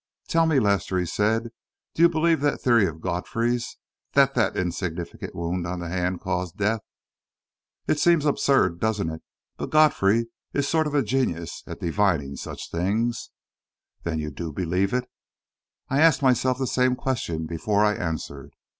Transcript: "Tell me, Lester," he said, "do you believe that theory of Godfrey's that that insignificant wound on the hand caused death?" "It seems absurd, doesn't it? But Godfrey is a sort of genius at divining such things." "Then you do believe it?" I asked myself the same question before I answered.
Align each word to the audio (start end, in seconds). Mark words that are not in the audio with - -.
"Tell 0.27 0.47
me, 0.47 0.59
Lester," 0.59 0.97
he 0.97 1.05
said, 1.05 1.51
"do 1.93 2.01
you 2.01 2.09
believe 2.09 2.41
that 2.41 2.59
theory 2.59 2.87
of 2.87 3.01
Godfrey's 3.01 3.77
that 4.13 4.33
that 4.33 4.57
insignificant 4.57 5.35
wound 5.35 5.67
on 5.67 5.77
the 5.79 5.89
hand 5.89 6.21
caused 6.21 6.57
death?" 6.57 6.81
"It 7.85 7.99
seems 7.99 8.25
absurd, 8.25 8.79
doesn't 8.79 9.11
it? 9.11 9.21
But 9.57 9.69
Godfrey 9.69 10.29
is 10.53 10.65
a 10.65 10.69
sort 10.69 10.87
of 10.87 11.05
genius 11.05 11.63
at 11.67 11.81
divining 11.81 12.35
such 12.35 12.71
things." 12.71 13.29
"Then 14.01 14.17
you 14.17 14.31
do 14.31 14.51
believe 14.51 14.91
it?" 14.91 15.07
I 15.87 15.99
asked 16.01 16.23
myself 16.23 16.57
the 16.57 16.65
same 16.65 16.95
question 16.95 17.45
before 17.45 17.85
I 17.85 17.93
answered. 17.93 18.55